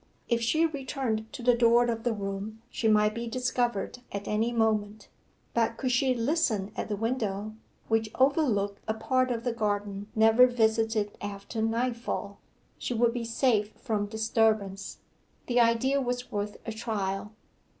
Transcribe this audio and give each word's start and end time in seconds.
If 0.27 0.41
she 0.41 0.65
returned 0.65 1.31
to 1.31 1.43
the 1.43 1.53
door 1.53 1.85
of 1.91 2.01
the 2.01 2.11
room 2.11 2.63
she 2.71 2.87
might 2.87 3.13
be 3.13 3.27
discovered 3.27 3.99
at 4.11 4.27
any 4.27 4.51
moment, 4.51 5.09
but 5.53 5.77
could 5.77 5.91
she 5.91 6.15
listen 6.15 6.71
at 6.75 6.89
the 6.89 6.95
window, 6.95 7.53
which 7.87 8.09
overlooked 8.15 8.79
a 8.87 8.95
part 8.95 9.29
of 9.29 9.43
the 9.43 9.53
garden 9.53 10.07
never 10.15 10.47
visited 10.47 11.15
after 11.21 11.61
nightfall, 11.61 12.39
she 12.79 12.95
would 12.95 13.13
be 13.13 13.23
safe 13.25 13.73
from 13.73 14.07
disturbance. 14.07 14.97
The 15.45 15.59
idea 15.59 16.01
was 16.01 16.31
worth 16.31 16.57
a 16.65 16.71
trial. 16.71 17.33